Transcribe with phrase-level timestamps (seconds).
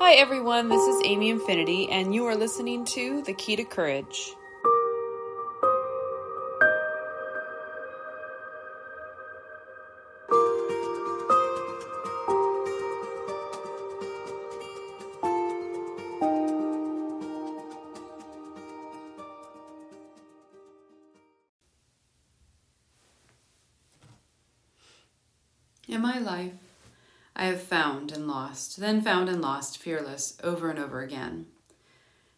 [0.00, 0.68] Hi, everyone.
[0.68, 4.34] This is Amy Infinity, and you are listening to The Key to Courage.
[28.76, 31.46] Then found and lost fearless over and over again.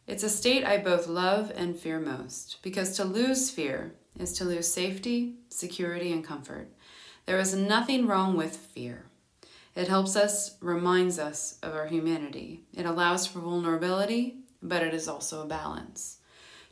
[0.07, 4.45] It's a state I both love and fear most, because to lose fear is to
[4.45, 6.69] lose safety, security, and comfort.
[7.27, 9.07] There is nothing wrong with fear.
[9.75, 12.63] It helps us, reminds us of our humanity.
[12.73, 16.19] It allows for vulnerability, but it is also a balance.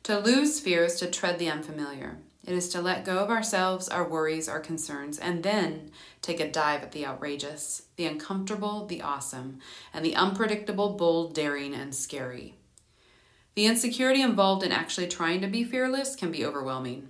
[0.04, 2.18] To lose fear is to tread the unfamiliar.
[2.46, 5.90] It is to let go of ourselves, our worries, our concerns, and then
[6.20, 9.60] take a dive at the outrageous, the uncomfortable, the awesome,
[9.94, 12.56] and the unpredictable, bold, daring, and scary.
[13.54, 17.08] The insecurity involved in actually trying to be fearless can be overwhelming.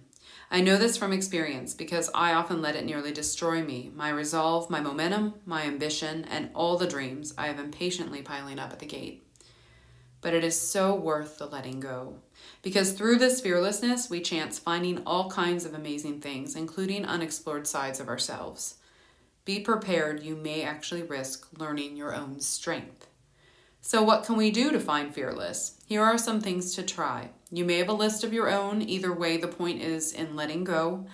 [0.52, 4.70] I know this from experience because I often let it nearly destroy me, my resolve,
[4.70, 8.86] my momentum, my ambition, and all the dreams I have impatiently piling up at the
[8.86, 9.23] gate
[10.24, 12.14] but it is so worth the letting go.
[12.62, 18.00] Because through this fearlessness, we chance finding all kinds of amazing things, including unexplored sides
[18.00, 18.76] of ourselves.
[19.44, 23.06] Be prepared, you may actually risk learning your own strength.
[23.82, 25.78] So, what can we do to find fearless?
[25.84, 27.28] Here are some things to try.
[27.50, 28.80] You may have a list of your own.
[28.80, 31.06] Either way, the point is in letting go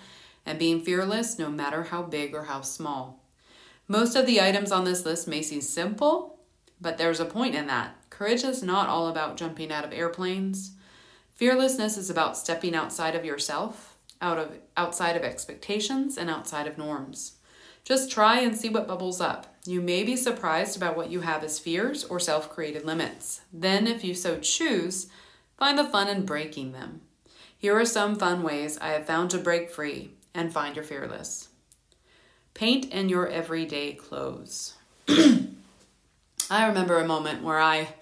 [0.46, 3.24] and being fearless, no matter how big or how small.
[3.88, 6.38] Most of the items on this list may seem simple,
[6.80, 7.96] but there's a point in that.
[8.20, 10.72] Courage is not all about jumping out of airplanes.
[11.36, 16.76] Fearlessness is about stepping outside of yourself, out of outside of expectations and outside of
[16.76, 17.38] norms.
[17.82, 19.56] Just try and see what bubbles up.
[19.64, 23.40] You may be surprised about what you have as fears or self-created limits.
[23.54, 25.06] Then if you so choose,
[25.56, 27.00] find the fun in breaking them.
[27.56, 31.48] Here are some fun ways I have found to break free and find your fearless.
[32.52, 34.74] Paint in your everyday clothes.
[36.50, 37.94] I remember a moment where I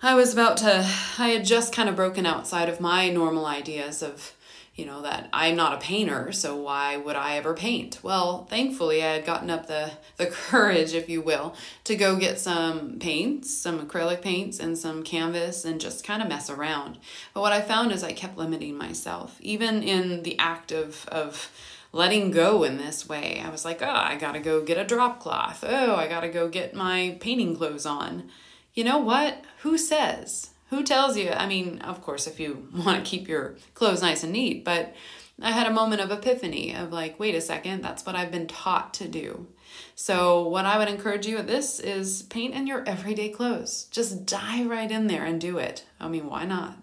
[0.00, 4.02] I was about to I had just kind of broken outside of my normal ideas
[4.02, 4.34] of
[4.76, 7.98] you know that I'm not a painter, so why would I ever paint?
[8.04, 12.38] Well, thankfully I had gotten up the the courage, if you will, to go get
[12.38, 16.98] some paints, some acrylic paints and some canvas and just kind of mess around.
[17.34, 21.50] But what I found is I kept limiting myself even in the act of of
[21.92, 23.42] letting go in this way.
[23.44, 25.64] I was like, oh, I gotta go get a drop cloth.
[25.66, 28.28] Oh, I gotta go get my painting clothes on.
[28.74, 29.44] You know what?
[29.62, 30.50] Who says?
[30.70, 31.30] Who tells you?
[31.30, 34.94] I mean, of course, if you want to keep your clothes nice and neat, but
[35.40, 38.46] I had a moment of epiphany of like, wait a second, that's what I've been
[38.46, 39.46] taught to do.
[39.94, 43.84] So, what I would encourage you at this is paint in your everyday clothes.
[43.90, 45.84] Just dive right in there and do it.
[46.00, 46.78] I mean, why not?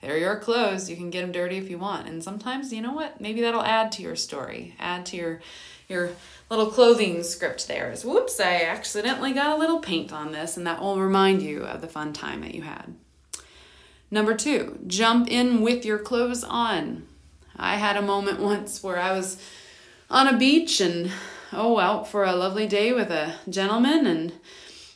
[0.00, 0.88] They're your clothes.
[0.88, 2.08] You can get them dirty if you want.
[2.08, 3.20] And sometimes, you know what?
[3.20, 5.40] Maybe that'll add to your story, add to your
[5.90, 6.10] your
[6.48, 10.66] little clothing script there is whoops, I accidentally got a little paint on this, and
[10.66, 12.94] that will remind you of the fun time that you had.
[14.10, 17.06] Number two, jump in with your clothes on.
[17.56, 19.42] I had a moment once where I was
[20.08, 21.10] on a beach and
[21.52, 24.32] oh, out for a lovely day with a gentleman, and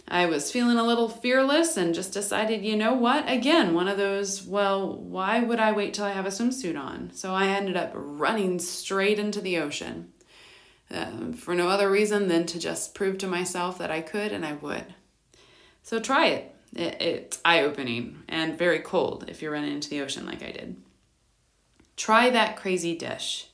[0.06, 3.28] I was feeling a little fearless and just decided, you know what?
[3.28, 7.10] Again, one of those, well, why would I wait till I have a swimsuit on?
[7.14, 10.12] So I ended up running straight into the ocean
[10.90, 14.44] uh, for no other reason than to just prove to myself that I could and
[14.44, 14.94] I would.
[15.82, 16.54] So try it.
[16.74, 20.50] it it's eye opening and very cold if you're running into the ocean like I
[20.50, 20.76] did.
[21.96, 23.48] Try that crazy dish.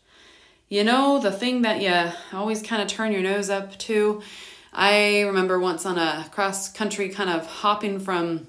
[0.68, 4.22] You know, the thing that you always kind of turn your nose up to
[4.72, 8.46] I remember once on a cross country kind of hopping from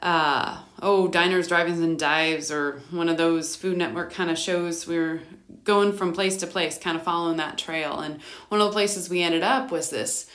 [0.00, 4.86] uh, oh diners, drive-ins, and dives, or one of those Food Network kind of shows.
[4.86, 5.20] We were
[5.64, 9.10] going from place to place, kind of following that trail, and one of the places
[9.10, 10.30] we ended up was this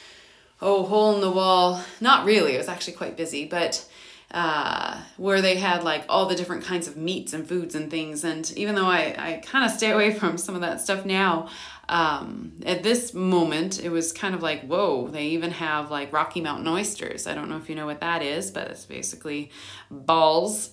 [0.62, 1.84] oh hole in the wall.
[2.00, 3.88] Not really, it was actually quite busy, but
[4.32, 8.24] uh, where they had like all the different kinds of meats and foods and things.
[8.24, 11.50] And even though I, I kind of stay away from some of that stuff now,
[11.88, 16.42] um, at this moment, it was kind of like, whoa, they even have like Rocky
[16.42, 17.28] Mountain oysters.
[17.28, 19.52] I don't know if you know what that is, but it's basically
[19.92, 20.72] balls.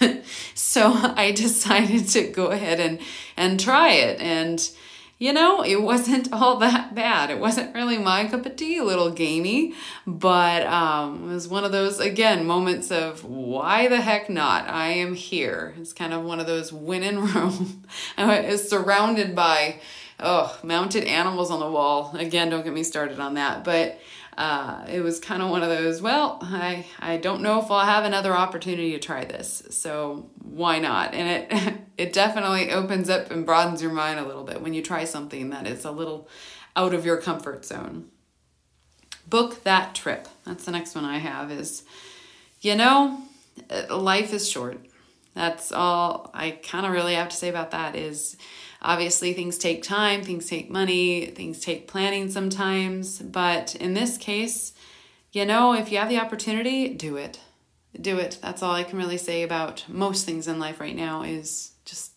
[0.54, 3.00] so I decided to go ahead and,
[3.36, 4.18] and try it.
[4.20, 4.66] And,
[5.18, 7.30] you know, it wasn't all that bad.
[7.30, 9.74] It wasn't really my cup of tea, a little gamey,
[10.06, 14.68] but um, it was one of those, again, moments of why the heck not?
[14.68, 15.74] I am here.
[15.78, 17.84] It's kind of one of those win in Rome.
[18.16, 19.80] I was surrounded by
[20.20, 22.14] oh, mounted animals on the wall.
[22.16, 23.64] Again, don't get me started on that.
[23.64, 24.00] But
[24.36, 27.86] uh, it was kind of one of those, well, I, I don't know if I'll
[27.86, 31.14] have another opportunity to try this, so why not?
[31.14, 34.82] And it, it definitely opens up and broadens your mind a little bit when you
[34.82, 36.28] try something that is a little
[36.74, 38.10] out of your comfort zone.
[39.26, 40.28] Book that trip.
[40.44, 41.82] That's the next one I have is,
[42.60, 43.22] you know,
[43.70, 44.78] uh, life is short.
[45.34, 48.36] That's all I kind of really have to say about that is
[48.86, 53.18] Obviously, things take time, things take money, things take planning sometimes.
[53.18, 54.74] But in this case,
[55.32, 57.40] you know, if you have the opportunity, do it.
[58.00, 58.38] Do it.
[58.40, 62.12] That's all I can really say about most things in life right now is just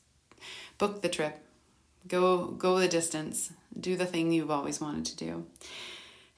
[0.78, 1.44] book the trip.
[2.08, 3.52] Go go the distance.
[3.78, 5.48] Do the thing you've always wanted to do.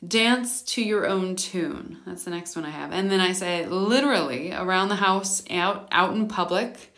[0.07, 1.97] Dance to your own tune.
[2.05, 2.93] That's the next one I have.
[2.93, 6.95] And then I say literally around the house, out out in public.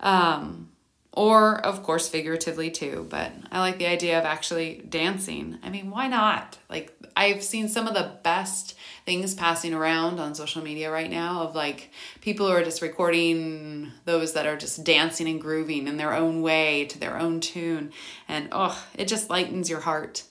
[0.00, 0.71] Um,
[1.12, 5.58] or of course figuratively too but i like the idea of actually dancing.
[5.62, 6.58] I mean why not?
[6.68, 8.74] Like i've seen some of the best
[9.04, 13.92] things passing around on social media right now of like people who are just recording
[14.04, 17.92] those that are just dancing and grooving in their own way to their own tune.
[18.28, 20.24] And oh it just lightens your heart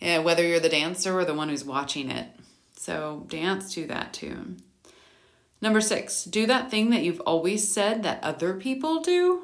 [0.00, 2.26] yeah, whether you're the dancer or the one who's watching it.
[2.76, 4.62] So dance to that tune.
[5.60, 9.42] Number six do that thing that you've always said that other people do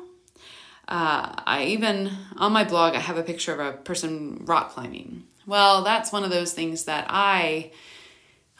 [0.88, 5.24] uh, I even, on my blog, I have a picture of a person rock climbing.
[5.46, 7.72] Well, that's one of those things that I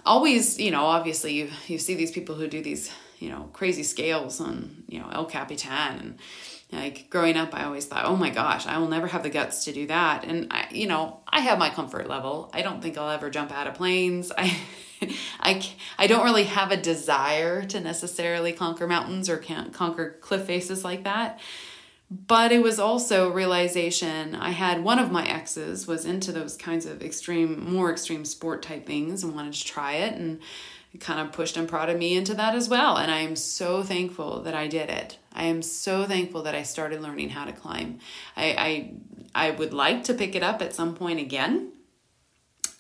[0.05, 3.83] always, you know, obviously you, you see these people who do these, you know, crazy
[3.83, 6.19] scales on, you know, El Capitan and
[6.73, 9.65] like growing up, I always thought, oh my gosh, I will never have the guts
[9.65, 10.25] to do that.
[10.25, 12.51] And I, you know, I have my comfort level.
[12.53, 14.33] I don't think I'll ever jump out of planes.
[14.39, 14.57] I,
[15.39, 20.45] I, I don't really have a desire to necessarily conquer mountains or can't conquer cliff
[20.45, 21.39] faces like that
[22.11, 26.57] but it was also a realization i had one of my exes was into those
[26.57, 30.41] kinds of extreme more extreme sport type things and wanted to try it and
[30.97, 32.97] it kind of pushed and prodded me into that as well.
[32.97, 35.19] And i am so thankful that i did it.
[35.35, 37.99] I am so thankful that i started learning how to climb.
[38.35, 38.47] I
[39.35, 41.73] i, I would like to pick it up at some point again.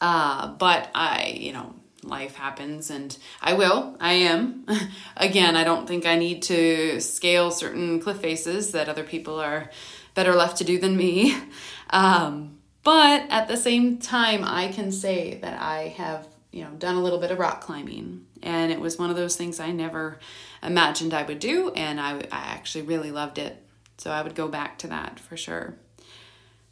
[0.00, 1.74] Uh, but i you know
[2.08, 3.96] life happens and I will.
[4.00, 4.66] I am.
[5.16, 9.70] Again, I don't think I need to scale certain cliff faces that other people are
[10.14, 11.36] better left to do than me.
[11.88, 16.96] Um, but at the same time, I can say that I have, you know, done
[16.96, 20.18] a little bit of rock climbing and it was one of those things I never
[20.64, 23.62] imagined I would do and I, I actually really loved it.
[23.98, 25.76] So I would go back to that for sure.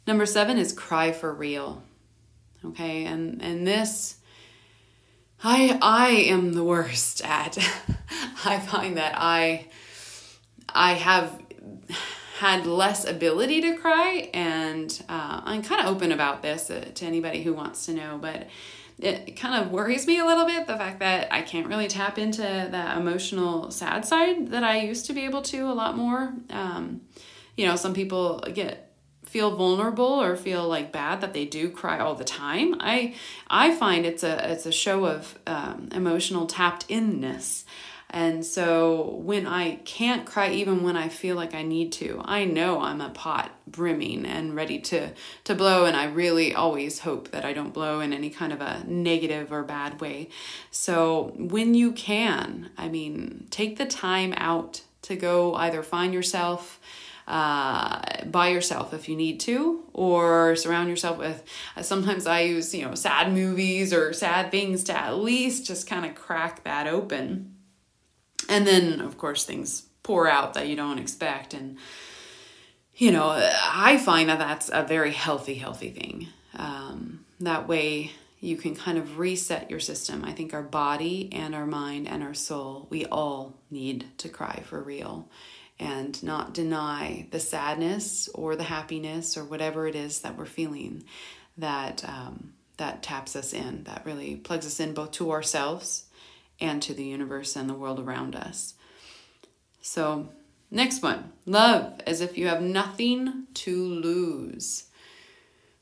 [0.07, 1.81] Number seven is cry for real.
[2.63, 4.17] Okay, and and this
[5.47, 7.55] I I am the worst at.
[8.45, 9.67] I find that I
[10.67, 11.39] I have
[12.39, 17.05] had less ability to cry, and uh, I'm kind of open about this uh, to
[17.05, 18.47] anybody who wants to know, but
[18.97, 22.17] it kind of worries me a little bit the fact that I can't really tap
[22.17, 26.33] into that emotional sad side that I used to be able to a lot more.
[26.49, 27.01] Um,
[27.55, 28.84] you know, some people get
[29.35, 32.73] feel vulnerable or feel like bad that they do cry all the time.
[32.79, 33.15] I
[33.49, 37.65] I find it's a it's a show of um, emotional tapped inness.
[38.09, 42.45] And so when I can't cry even when I feel like I need to, I
[42.45, 45.11] know I'm a pot brimming and ready to
[45.43, 48.61] to blow and I really always hope that I don't blow in any kind of
[48.61, 50.29] a negative or bad way.
[50.71, 56.79] So when you can, I mean, take the time out to go either find yourself
[57.27, 61.43] uh, by yourself if you need to, or surround yourself with.
[61.75, 65.87] Uh, sometimes I use, you know, sad movies or sad things to at least just
[65.87, 67.55] kind of crack that open.
[68.47, 71.53] And then, of course, things pour out that you don't expect.
[71.53, 71.77] And,
[72.95, 76.27] you know, I find that that's a very healthy, healthy thing.
[76.55, 80.23] Um, that way, you can kind of reset your system.
[80.23, 84.61] I think our body and our mind and our soul, we all need to cry
[84.63, 85.27] for real
[85.79, 91.03] and not deny the sadness or the happiness or whatever it is that we're feeling
[91.57, 96.05] that um, that taps us in that really plugs us in both to ourselves
[96.59, 98.75] and to the universe and the world around us.
[99.81, 100.29] So
[100.71, 104.85] next one love as if you have nothing to lose.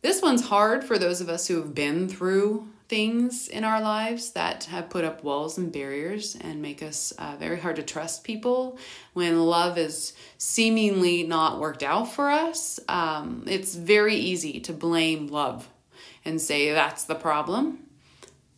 [0.02, 4.32] This one's hard for those of us who have been through things in our lives
[4.32, 8.24] that have put up walls and barriers and make us uh, very hard to trust
[8.24, 8.78] people
[9.14, 12.80] when love is seemingly not worked out for us.
[12.88, 15.70] Um, it's very easy to blame love
[16.26, 17.80] and say that's the problem.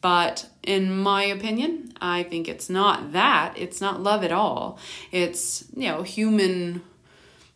[0.02, 3.56] But in my opinion, I think it's not that.
[3.58, 4.78] It's not love at all.
[5.12, 6.84] It's, you know, human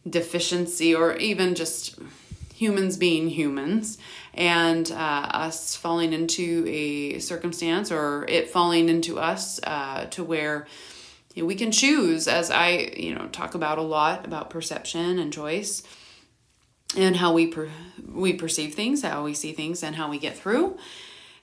[0.10, 2.00] deficiency or even just
[2.60, 3.98] humans being humans
[4.34, 4.96] and uh,
[5.34, 10.68] us falling into a circumstance or it falling into us uh, to where
[11.36, 15.20] you know, we can choose as i you know talk about a lot about perception
[15.20, 15.84] and choice
[16.98, 17.70] and how we per-
[18.12, 20.78] we perceive things how we see things and how we get through.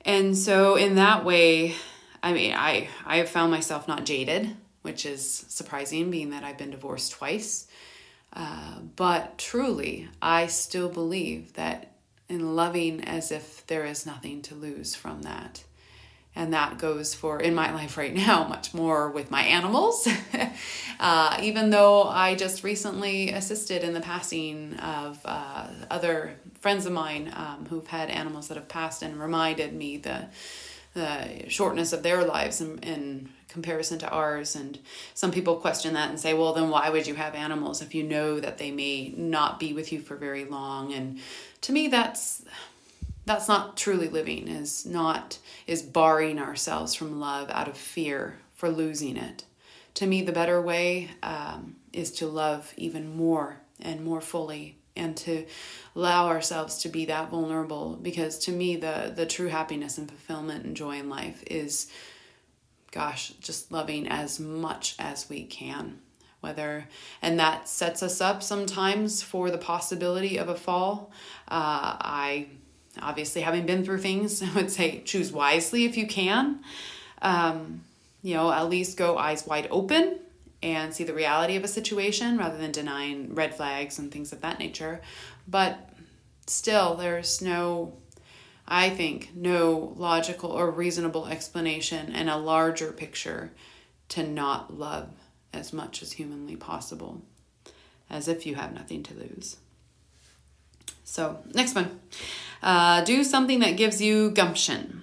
[0.04, 1.75] And so in that way
[2.23, 6.58] i mean i i have found myself not jaded which is surprising being that i've
[6.58, 7.66] been divorced twice
[8.33, 11.92] uh, but truly, I still believe that
[12.28, 15.64] in loving as if there is nothing to lose from that.
[16.35, 20.06] And that goes for, in my life right now, much more with my animals.
[21.00, 26.92] uh, even though I just recently assisted in the passing of uh, other friends of
[26.92, 30.26] mine um, who've had animals that have passed and reminded me the,
[30.95, 34.54] the shortness of their lives and, and comparison to ours.
[34.54, 34.78] And
[35.14, 38.02] some people question that and say, well, then why would you have animals if you
[38.02, 40.92] know that they may not be with you for very long?
[40.92, 41.18] And
[41.62, 42.44] to me, that's
[43.25, 48.68] that's not truly living is not is barring ourselves from love out of fear for
[48.68, 49.44] losing it
[49.94, 55.16] to me the better way um, is to love even more and more fully and
[55.16, 55.44] to
[55.94, 60.64] allow ourselves to be that vulnerable because to me the the true happiness and fulfillment
[60.64, 61.90] and joy in life is
[62.96, 65.98] gosh, just loving as much as we can.
[66.40, 66.88] Whether,
[67.20, 71.10] and that sets us up sometimes for the possibility of a fall.
[71.46, 72.46] Uh, I,
[73.02, 76.60] obviously, having been through things, I would say choose wisely if you can.
[77.20, 77.82] Um,
[78.22, 80.20] you know, at least go eyes wide open
[80.62, 84.40] and see the reality of a situation rather than denying red flags and things of
[84.40, 85.02] that nature.
[85.46, 85.90] But
[86.46, 87.92] still, there's no
[88.68, 93.52] I think, no logical or reasonable explanation and a larger picture
[94.08, 95.11] to not love
[95.52, 97.23] as much as humanly possible,
[98.11, 99.56] as if you have nothing to lose.
[101.04, 102.00] So, next one
[102.62, 105.02] uh, do something that gives you gumption.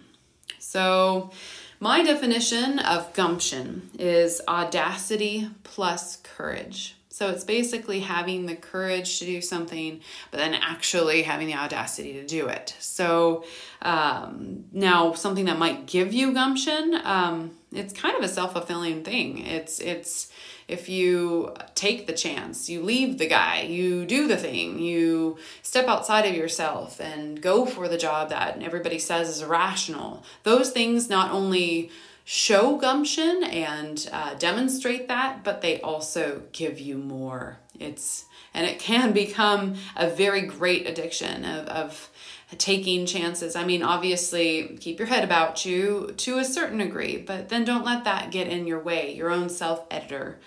[0.59, 1.31] So,
[1.79, 6.95] my definition of gumption is audacity plus courage.
[7.13, 10.01] So it's basically having the courage to do something,
[10.31, 12.75] but then actually having the audacity to do it.
[12.79, 13.45] So
[13.83, 19.03] um, now something that might give you gumption, um, it's kind of a self fulfilling
[19.03, 19.45] thing.
[19.45, 20.31] It's it's
[20.67, 25.87] if you take the chance, you leave the guy, you do the thing, you step
[25.87, 30.23] outside of yourself and go for the job that everybody says is irrational.
[30.41, 31.91] Those things not only
[32.25, 37.59] show gumption and uh, demonstrate that, but they also give you more.
[37.79, 42.09] It's and it can become a very great addiction of, of
[42.57, 43.55] taking chances.
[43.55, 47.85] I mean, obviously, keep your head about you to a certain degree, but then don't
[47.85, 50.39] let that get in your way, your own self editor.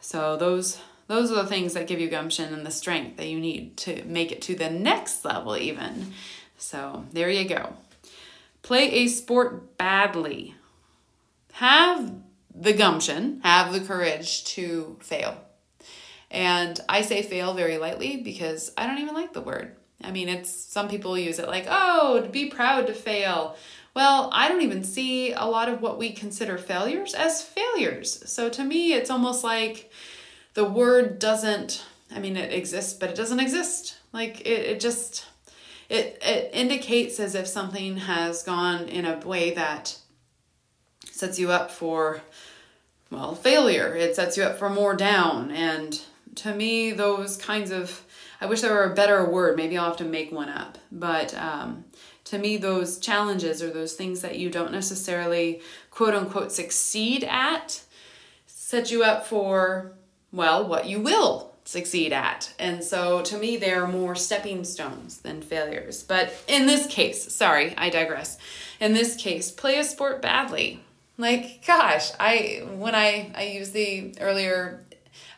[0.00, 0.80] So, those.
[1.06, 4.04] Those are the things that give you gumption and the strength that you need to
[4.04, 6.12] make it to the next level, even.
[6.58, 7.76] So, there you go.
[8.60, 10.54] Play a sport badly
[11.58, 12.12] have
[12.54, 15.36] the gumption, have the courage to fail.
[16.30, 19.74] And I say fail very lightly because I don't even like the word.
[20.04, 23.56] I mean, it's some people use it like, oh, to be proud to fail.
[23.92, 28.22] Well, I don't even see a lot of what we consider failures as failures.
[28.30, 29.90] So to me, it's almost like
[30.54, 31.84] the word doesn't,
[32.14, 33.96] I mean, it exists, but it doesn't exist.
[34.12, 35.26] Like it, it just,
[35.88, 39.98] it, it indicates as if something has gone in a way that
[41.18, 42.22] sets you up for
[43.10, 43.94] well failure.
[43.94, 45.50] It sets you up for more down.
[45.50, 46.00] And
[46.36, 48.04] to me those kinds of
[48.40, 49.56] i wish there were a better word.
[49.56, 50.78] Maybe i'll have to make one up.
[50.92, 51.84] But um,
[52.24, 55.60] to me those challenges or those things that you don't necessarily
[55.90, 57.82] quote unquote succeed at
[58.46, 59.92] set you up for
[60.32, 62.54] well what you will succeed at.
[62.58, 66.02] And so to me they're more stepping stones than failures.
[66.02, 68.38] But in this case sorry i digress.
[68.78, 70.82] In this case play a sport badly
[71.18, 74.86] like, gosh, I when I I used the earlier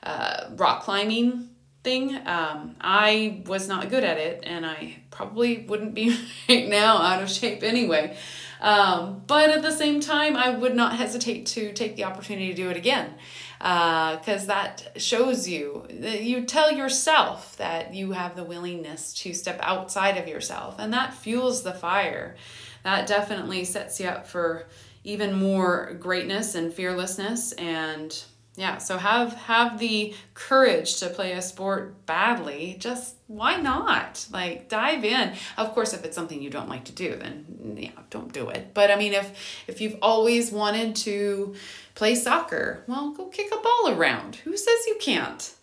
[0.03, 1.49] uh, rock climbing
[1.83, 6.17] thing, um, I was not good at it, and I probably wouldn't be
[6.49, 8.17] right now out of shape anyway.
[8.61, 12.55] Um, but at the same time, I would not hesitate to take the opportunity to
[12.55, 13.15] do it again
[13.59, 19.33] because uh, that shows you that you tell yourself that you have the willingness to
[19.35, 22.37] step outside of yourself, and that fuels the fire.
[22.85, 24.67] That definitely sets you up for
[25.05, 27.53] even more greatness and fearlessness.
[27.53, 28.17] And
[28.57, 32.77] yeah so have have the courage to play a sport badly.
[32.79, 34.27] Just why not?
[34.33, 35.35] Like dive in.
[35.57, 38.75] Of course if it's something you don't like to do then yeah don't do it.
[38.75, 41.55] But i mean if if you've always wanted to
[41.95, 44.37] play soccer well go kick a ball around.
[44.37, 45.55] Who says you can't?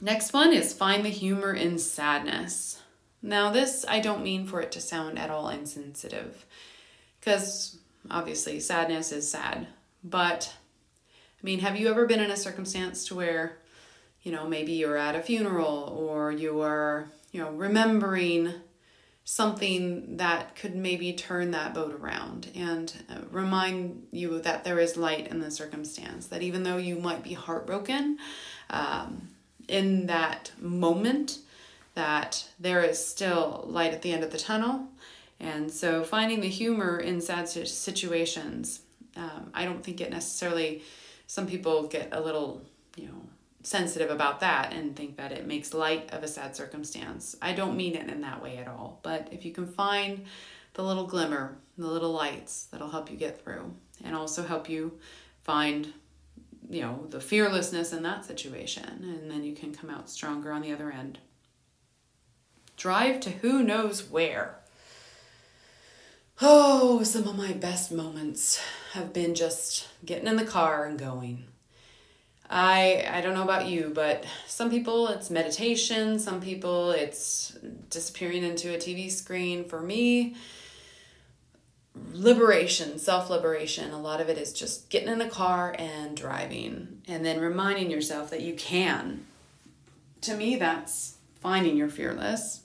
[0.00, 2.82] Next one is find the humor in sadness.
[3.22, 6.44] Now, this I don't mean for it to sound at all insensitive,
[7.26, 7.76] because
[8.08, 9.66] obviously sadness is sad.
[10.04, 10.54] But
[11.42, 13.58] I mean, have you ever been in a circumstance to where,
[14.22, 18.54] you know, maybe you're at a funeral or you are, you know, remembering
[19.24, 24.96] something that could maybe turn that boat around and uh, remind you that there is
[24.96, 28.18] light in the circumstance, that even though you might be heartbroken
[28.70, 29.26] um,
[29.66, 31.38] in that moment,
[31.94, 34.86] that there is still light at the end of the tunnel.
[35.38, 38.80] And so finding the humor in sad situations,
[39.16, 40.82] um, I don't think it necessarily,
[41.26, 42.62] some people get a little,
[42.96, 43.22] you know,
[43.62, 47.36] sensitive about that and think that it makes light of a sad circumstance.
[47.42, 49.00] I don't mean it in that way at all.
[49.02, 50.24] But if you can find
[50.74, 53.74] the little glimmer, the little lights that'll help you get through
[54.04, 54.98] and also help you
[55.42, 55.92] find
[56.68, 60.62] you know the fearlessness in that situation and then you can come out stronger on
[60.62, 61.18] the other end
[62.76, 64.58] drive to who knows where
[66.40, 68.60] oh some of my best moments
[68.92, 71.44] have been just getting in the car and going
[72.48, 77.56] I I don't know about you, but some people it's meditation, some people it's
[77.90, 79.64] disappearing into a TV screen.
[79.64, 80.36] For me,
[82.12, 87.24] liberation, self-liberation, a lot of it is just getting in the car and driving and
[87.24, 89.26] then reminding yourself that you can.
[90.22, 92.62] To me, that's finding your fearless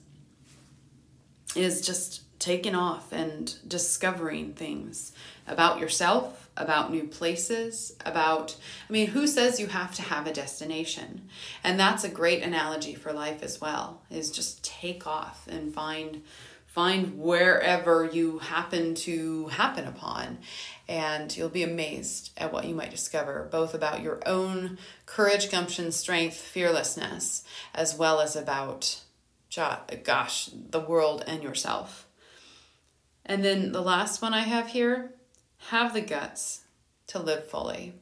[1.54, 5.12] is just taking off and discovering things
[5.46, 8.56] about yourself about new places, about,
[8.88, 11.28] I mean, who says you have to have a destination?
[11.64, 16.22] And that's a great analogy for life as well, is just take off and find
[16.66, 20.38] find wherever you happen to happen upon
[20.88, 25.92] and you'll be amazed at what you might discover both about your own courage gumption
[25.92, 27.44] strength fearlessness
[27.74, 29.02] as well as about
[30.02, 32.08] gosh the world and yourself
[33.24, 35.12] and then the last one i have here
[35.68, 36.62] have the guts
[37.08, 37.94] to live fully.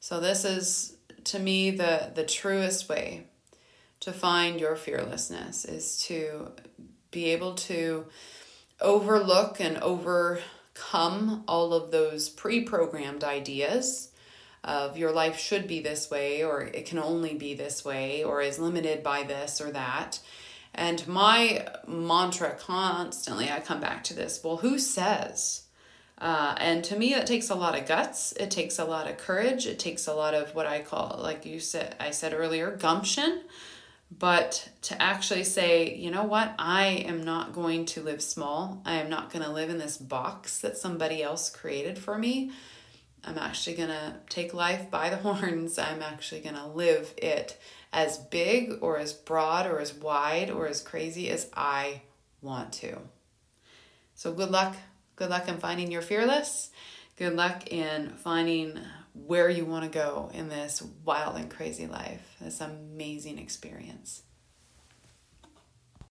[0.00, 3.28] So this is to me the the truest way
[4.00, 6.50] to find your fearlessness is to
[7.12, 8.06] be able to
[8.80, 14.10] overlook and overcome all of those pre-programmed ideas
[14.64, 18.42] of your life should be this way or it can only be this way or
[18.42, 20.18] is limited by this or that.
[20.74, 25.62] And my mantra constantly, I come back to this well, who says
[26.22, 28.30] uh, and to me, that takes a lot of guts.
[28.38, 29.66] It takes a lot of courage.
[29.66, 33.40] It takes a lot of what I call, like you said, I said earlier, gumption.
[34.16, 38.82] But to actually say, you know what, I am not going to live small.
[38.86, 42.52] I am not going to live in this box that somebody else created for me.
[43.24, 45.76] I'm actually going to take life by the horns.
[45.76, 47.58] I'm actually going to live it
[47.92, 52.02] as big or as broad or as wide or as crazy as I
[52.40, 52.98] want to.
[54.14, 54.76] So, good luck
[55.22, 56.70] Good luck in finding your fearless.
[57.16, 58.78] Good luck in finding
[59.14, 64.22] where you want to go in this wild and crazy life, this amazing experience.